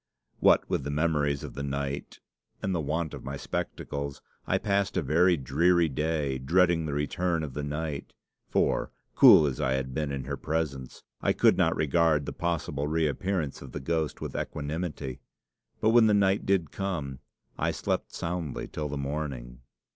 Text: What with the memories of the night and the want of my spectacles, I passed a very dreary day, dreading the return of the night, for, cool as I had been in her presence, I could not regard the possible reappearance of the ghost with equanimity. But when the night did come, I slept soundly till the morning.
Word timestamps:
What 0.39 0.67
with 0.67 0.83
the 0.83 0.89
memories 0.89 1.43
of 1.43 1.53
the 1.53 1.61
night 1.61 2.19
and 2.63 2.73
the 2.73 2.81
want 2.81 3.13
of 3.13 3.23
my 3.23 3.37
spectacles, 3.37 4.19
I 4.47 4.57
passed 4.57 4.97
a 4.97 5.03
very 5.03 5.37
dreary 5.37 5.89
day, 5.89 6.39
dreading 6.39 6.87
the 6.87 6.93
return 6.95 7.43
of 7.43 7.53
the 7.53 7.61
night, 7.61 8.11
for, 8.49 8.91
cool 9.13 9.45
as 9.45 9.61
I 9.61 9.73
had 9.73 9.93
been 9.93 10.11
in 10.11 10.23
her 10.23 10.37
presence, 10.37 11.03
I 11.21 11.33
could 11.33 11.55
not 11.55 11.75
regard 11.75 12.25
the 12.25 12.33
possible 12.33 12.87
reappearance 12.87 13.61
of 13.61 13.73
the 13.73 13.79
ghost 13.79 14.21
with 14.21 14.35
equanimity. 14.35 15.19
But 15.81 15.91
when 15.91 16.07
the 16.07 16.15
night 16.15 16.47
did 16.47 16.71
come, 16.71 17.19
I 17.59 17.69
slept 17.69 18.11
soundly 18.15 18.67
till 18.67 18.89
the 18.89 18.97
morning. 18.97 19.59